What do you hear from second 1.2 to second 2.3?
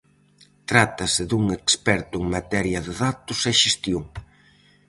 dun experto en